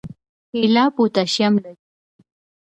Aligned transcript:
کیله 0.51 0.83
پوټاشیم 0.95 1.53
لري 1.63 1.75